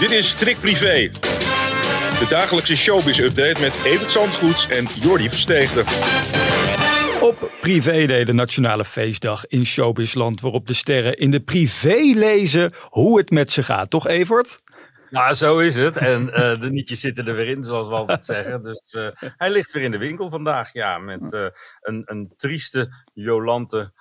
[0.00, 1.08] Dit is Trick Privé.
[2.18, 5.80] De dagelijkse showbiz-update met Evert Zandgoeds en Jordi Versteegde.
[7.20, 13.18] Op Privé de nationale feestdag in showbizland, waarop de sterren in de privé lezen hoe
[13.18, 13.90] het met ze gaat.
[13.90, 14.60] Toch, Evert?
[15.10, 15.96] Nou, zo is het.
[15.96, 18.62] En uh, de nietjes zitten er weer in, zoals we altijd zeggen.
[18.62, 21.46] Dus uh, hij ligt weer in de winkel vandaag, ja, met uh,
[21.80, 23.92] een, een trieste Jolante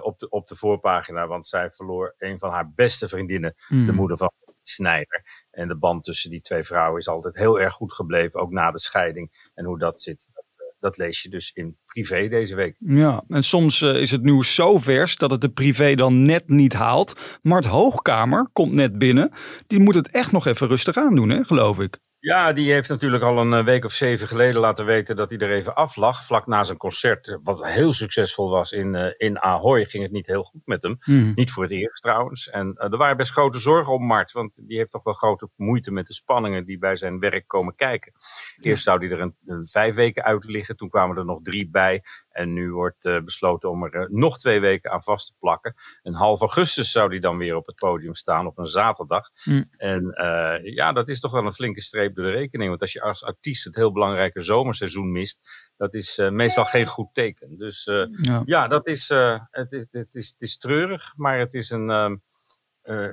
[0.00, 1.26] op, de, op de voorpagina.
[1.26, 3.86] Want zij verloor een van haar beste vriendinnen, mm.
[3.86, 4.30] de moeder van
[4.68, 5.45] Snijder.
[5.56, 8.70] En de band tussen die twee vrouwen is altijd heel erg goed gebleven, ook na
[8.70, 9.50] de scheiding.
[9.54, 10.44] En hoe dat zit, dat,
[10.78, 12.76] dat lees je dus in privé deze week.
[12.78, 16.48] Ja, en soms uh, is het nieuws zo vers dat het de privé dan net
[16.48, 17.38] niet haalt.
[17.42, 19.32] Mart Hoogkamer komt net binnen.
[19.66, 21.98] Die moet het echt nog even rustig aan doen, hè, geloof ik.
[22.26, 25.52] Ja, die heeft natuurlijk al een week of zeven geleden laten weten dat hij er
[25.52, 26.24] even af lag.
[26.24, 30.26] Vlak na zijn concert, wat heel succesvol was in, uh, in Ahoy, ging het niet
[30.26, 30.98] heel goed met hem.
[31.04, 31.32] Mm.
[31.34, 32.50] Niet voor het eerst trouwens.
[32.50, 35.48] En uh, er waren best grote zorgen om Mart, want die heeft toch wel grote
[35.56, 38.12] moeite met de spanningen die bij zijn werk komen kijken.
[38.60, 41.70] Eerst zou hij er een, een vijf weken uit liggen, toen kwamen er nog drie
[41.70, 42.02] bij.
[42.36, 45.74] En nu wordt uh, besloten om er uh, nog twee weken aan vast te plakken.
[46.02, 49.30] En half augustus zou die dan weer op het podium staan op een zaterdag.
[49.44, 49.64] Mm.
[49.76, 52.68] En uh, ja, dat is toch wel een flinke streep door de rekening.
[52.68, 55.40] Want als je als artiest het heel belangrijke zomerseizoen mist,
[55.76, 57.56] dat is meestal geen goed teken.
[57.56, 58.42] Dus ja.
[58.44, 58.68] ja.
[58.68, 59.08] dat is,
[59.50, 62.20] het, is, het, is, het is treurig, maar het is een.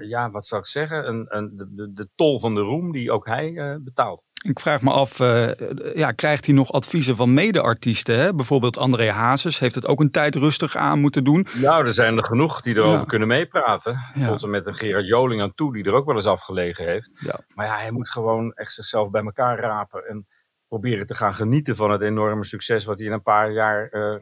[0.02, 1.08] ja, wat zou ik zeggen?
[1.08, 4.24] Een, een, de, de, tol van de roem die ook hij betaalt.
[4.44, 5.52] Ik vraag me af, uh,
[5.94, 8.20] ja, krijgt hij nog adviezen van mede-artiesten?
[8.20, 8.34] Hè?
[8.34, 11.48] Bijvoorbeeld André Hazes heeft het ook een tijd rustig aan moeten doen.
[11.54, 13.06] Nou, er zijn er genoeg die erover ja.
[13.06, 14.00] kunnen meepraten.
[14.16, 14.28] Ja.
[14.28, 17.10] Tot en met een Gerard Joling aan toe, die er ook wel eens afgelegen heeft.
[17.20, 17.40] Ja.
[17.48, 20.08] Maar ja, hij moet gewoon echt zichzelf bij elkaar rapen.
[20.08, 20.28] En
[20.68, 24.16] proberen te gaan genieten van het enorme succes wat hij in een paar jaar uh,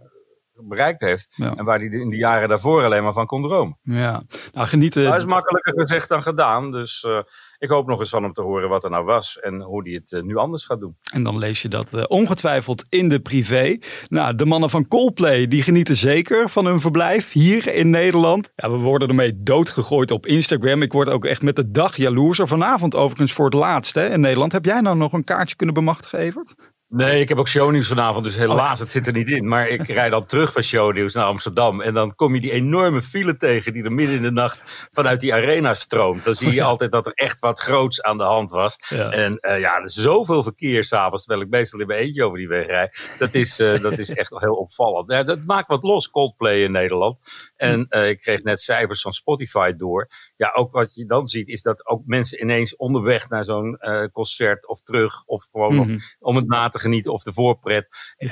[0.64, 1.28] bereikt heeft.
[1.36, 1.56] Ja.
[1.56, 3.78] En waar hij in de jaren daarvoor alleen maar van kon dromen.
[3.82, 5.04] Ja, nou genieten.
[5.04, 6.72] Dat is makkelijker gezegd dan gedaan.
[6.72, 7.20] Dus uh,
[7.58, 9.94] ik hoop nog eens van hem te horen wat er nou was en hoe hij
[9.94, 10.98] het uh, nu anders gaat doen.
[11.14, 13.78] En dan lees je dat uh, ongetwijfeld in de privé.
[14.08, 18.52] Nou, de mannen van Coldplay die genieten zeker van hun verblijf hier in Nederland.
[18.56, 20.82] Ja, we worden ermee doodgegooid op Instagram.
[20.82, 22.48] Ik word ook echt met de dag jaloerser.
[22.48, 24.52] Vanavond overigens voor het laatst hè, in Nederland.
[24.52, 26.54] Heb jij nou nog een kaartje kunnen bemachtigen, Evert?
[26.94, 28.84] Nee, ik heb ook shownieuws vanavond, dus helaas, oh.
[28.84, 29.48] het zit er niet in.
[29.48, 31.82] Maar ik rijd dan terug van shownieuws naar Amsterdam.
[31.82, 35.20] En dan kom je die enorme file tegen die er midden in de nacht vanuit
[35.20, 36.24] die arena stroomt.
[36.24, 38.78] Dan zie je oh, altijd dat er echt wat groots aan de hand was.
[38.90, 39.12] Ja.
[39.12, 42.38] En uh, ja, er is zoveel verkeer s'avonds, terwijl ik meestal in mijn eentje over
[42.38, 43.00] die weg rijd.
[43.20, 45.08] Dat is, uh, dat is echt heel opvallend.
[45.12, 47.18] Ja, dat maakt wat los, Coldplay in Nederland.
[47.56, 50.10] En uh, ik kreeg net cijfers van Spotify door.
[50.36, 53.80] Ja, ook wat je dan ziet, is dat ook mensen ineens onderweg naar zo'n
[54.14, 55.92] concert of terug, of gewoon mm -hmm.
[55.92, 57.88] nog om het na te genieten of de voorpret.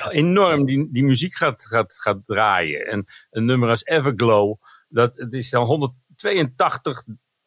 [0.10, 2.88] Enorm die, die muziek gaat, gaat, gaat draaien.
[2.88, 4.56] En een nummer als Everglow,
[4.88, 7.04] dat het is dan 182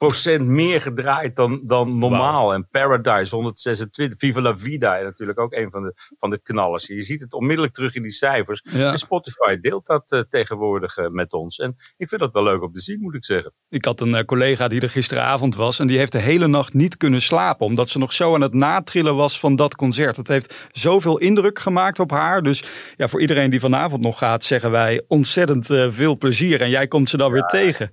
[0.07, 2.45] procent meer gedraaid dan, dan normaal.
[2.45, 2.53] Wow.
[2.53, 6.87] En Paradise 126, Viva la Vida natuurlijk ook een van de, van de knallers.
[6.87, 8.65] Je ziet het onmiddellijk terug in die cijfers.
[8.71, 8.91] Ja.
[8.91, 11.59] En Spotify deelt dat uh, tegenwoordig uh, met ons.
[11.59, 13.53] En ik vind dat wel leuk om te zien, moet ik zeggen.
[13.69, 16.75] Ik had een uh, collega die er gisteravond was en die heeft de hele nacht
[16.75, 17.67] niet kunnen slapen.
[17.67, 20.17] Omdat ze nog zo aan het natrillen was van dat concert.
[20.17, 22.43] Het heeft zoveel indruk gemaakt op haar.
[22.43, 22.65] Dus
[22.97, 26.61] ja, voor iedereen die vanavond nog gaat, zeggen wij ontzettend veel plezier.
[26.61, 27.91] En jij komt ze dan ja, weer tegen.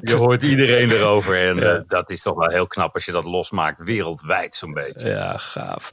[0.00, 1.51] Je hoort iedereen erover.
[1.58, 1.74] En ja.
[1.74, 5.08] uh, dat is toch wel heel knap als je dat losmaakt, wereldwijd zo'n beetje.
[5.08, 5.90] Ja, gaaf.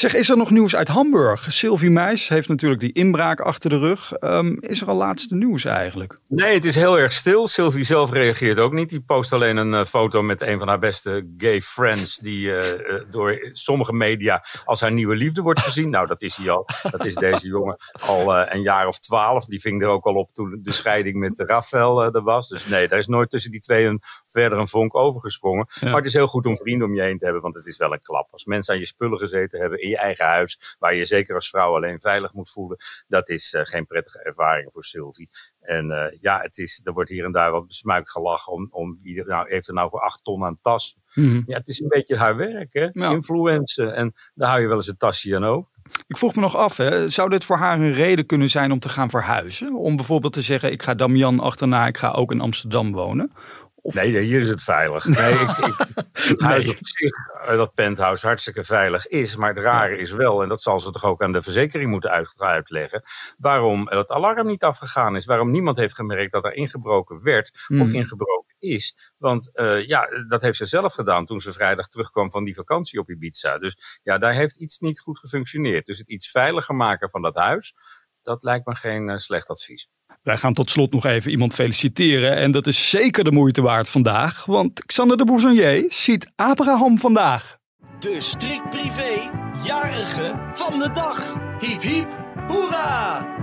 [0.00, 1.52] Zeg, is er nog nieuws uit Hamburg?
[1.52, 4.12] Sylvie Meis heeft natuurlijk die inbraak achter de rug.
[4.20, 6.18] Um, is er al laatste nieuws eigenlijk?
[6.28, 7.46] Nee, het is heel erg stil.
[7.46, 8.88] Sylvie zelf reageert ook niet.
[8.88, 12.18] Die post alleen een uh, foto met een van haar beste gay friends.
[12.18, 15.90] Die uh, uh, door sommige media als haar nieuwe liefde wordt gezien.
[15.90, 16.66] nou, dat is hij al.
[16.90, 19.44] Dat is deze jongen al een jaar of twaalf.
[19.44, 22.48] Die ving er ook al op toen de scheiding met Rafael er was.
[22.48, 25.66] Dus nee, daar is nooit tussen die twee een, verder een vonk overgesprongen.
[25.80, 25.86] Ja.
[25.86, 27.42] Maar het is heel goed om vrienden om je heen te hebben.
[27.42, 28.28] Want het is wel een klap.
[28.30, 31.74] Als mensen aan je spullen gezeten hebben je eigen huis, waar je zeker als vrouw
[31.74, 32.76] alleen veilig moet voelen,
[33.08, 35.30] dat is uh, geen prettige ervaring voor Sylvie.
[35.60, 38.98] En uh, ja, het is, er wordt hier en daar wat besmuikt gelachen om, om
[39.02, 40.96] wie nou, heeft er nou voor acht ton aan tas.
[41.14, 41.42] Mm -hmm.
[41.46, 42.88] Ja, het is een beetje haar werk, hè?
[42.92, 43.10] Ja.
[43.10, 43.94] Influencen.
[43.94, 45.70] En daar hou je wel eens een tasje aan over.
[46.06, 48.78] Ik vroeg me nog af, hè, zou dit voor haar een reden kunnen zijn om
[48.78, 49.74] te gaan verhuizen?
[49.74, 53.32] Om bijvoorbeeld te zeggen, ik ga Damian achterna, ik ga ook in Amsterdam wonen.
[53.82, 53.94] Of...
[53.94, 55.04] Nee, hier is het veilig.
[55.04, 55.74] Nee, ik, ik,
[56.28, 57.12] het huis op zich,
[57.46, 59.36] dat penthouse, hartstikke veilig is.
[59.36, 62.10] Maar het rare is wel, en dat zal ze toch ook aan de verzekering moeten
[62.10, 63.02] uit, uitleggen,
[63.38, 65.26] waarom het alarm niet afgegaan is.
[65.26, 67.80] Waarom niemand heeft gemerkt dat er ingebroken werd mm.
[67.80, 69.12] of ingebroken is.
[69.16, 73.00] Want uh, ja, dat heeft ze zelf gedaan toen ze vrijdag terugkwam van die vakantie
[73.00, 73.58] op Ibiza.
[73.58, 75.86] Dus ja, daar heeft iets niet goed gefunctioneerd.
[75.86, 77.74] Dus het iets veiliger maken van dat huis,
[78.22, 79.88] dat lijkt me geen uh, slecht advies.
[80.22, 82.36] Wij gaan tot slot nog even iemand feliciteren.
[82.36, 84.44] En dat is zeker de moeite waard vandaag.
[84.44, 87.58] Want Xander de Bouzonier ziet Abraham vandaag.
[87.98, 89.30] De strikt privé
[89.64, 91.34] jarige van de dag.
[91.58, 92.08] Hiep hiep,
[92.48, 93.39] hoera!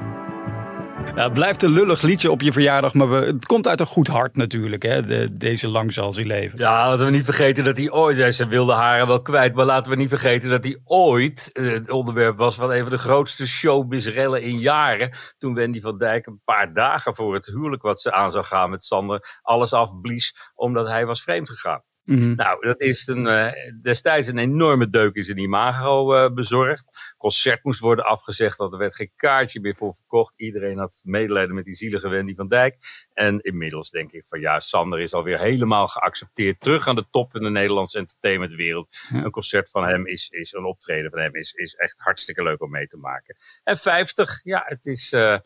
[1.15, 3.85] Ja, het blijft een lullig liedje op je verjaardag, maar we, het komt uit een
[3.85, 5.03] goed hart natuurlijk, hè?
[5.03, 6.59] De, deze lang zal hij leven.
[6.59, 9.91] Ja, laten we niet vergeten dat hij ooit, zijn wilde haren wel kwijt, maar laten
[9.91, 13.47] we niet vergeten dat hij ooit eh, het onderwerp was van een van de grootste
[13.47, 15.17] showbizrellen in jaren.
[15.37, 18.69] Toen Wendy van Dijk een paar dagen voor het huwelijk wat ze aan zou gaan
[18.69, 21.83] met Sander, alles afblies omdat hij was vreemd gegaan.
[22.07, 22.35] Mhm.
[22.35, 23.51] Nou, dat is een, eh,
[23.81, 27.13] destijds een enorme deuk in zijn imago eh, bezorgd.
[27.17, 30.33] Concert moest worden afgezegd, want er werd geen kaartje meer voor verkocht.
[30.35, 32.77] Iedereen had medelijden met die zielige Wendy van Dijk.
[33.13, 36.59] En inmiddels denk ik van ja, Sander is alweer helemaal geaccepteerd.
[36.59, 38.95] Terug aan de top in de Nederlandse entertainmentwereld.
[39.09, 39.23] Ja.
[39.23, 42.61] Een concert van hem is, is een optreden van hem is, is echt hartstikke leuk
[42.61, 43.37] om mee te maken.
[43.63, 45.11] En 50, ja, het is...
[45.11, 45.37] eh,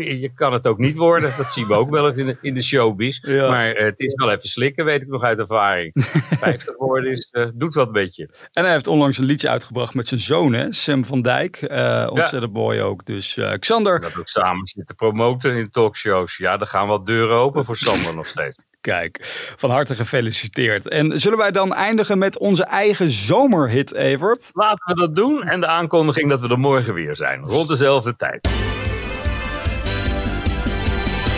[0.24, 1.32] je kan het ook niet worden.
[1.36, 3.18] Dat zien we ook wel eens in de, in de showbiz.
[3.22, 3.48] Ja.
[3.48, 5.92] Maar eh, het is wel even slikken, weet ik nog uit ervaring.
[6.40, 8.28] 50 worden is, eh, doet wat met je.
[8.52, 10.72] En hij heeft onlangs een liedje uitgebracht met zijn zoon, hè?
[10.72, 11.56] Sam van Dijk.
[11.56, 13.06] Eh ontzettend mooi ook.
[13.06, 16.36] Dus Xander, Dat ook samen zitten promoten in talkshows.
[16.36, 18.58] Ja, dan gaan wat deuren open voor Sander nog steeds.
[18.80, 19.18] kijk,
[19.56, 20.88] van harte gefeliciteerd.
[20.88, 24.50] En zullen wij dan eindigen met onze eigen zomerhit, Evert?
[24.52, 25.42] Laten we dat doen.
[25.42, 27.42] En de aankondiging dat we er morgen weer zijn.
[27.44, 28.48] Rond dezelfde tijd.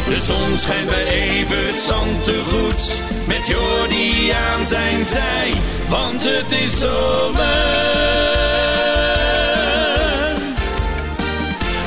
[0.07, 3.03] De zon schijnt bij Evert Zantegoed.
[3.27, 5.53] Met Jordi aan zijn zij.
[5.89, 7.41] Want het is zomer.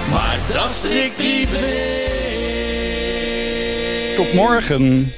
[0.10, 1.94] Maar dat strikt privé.
[4.16, 5.14] Tot morgen.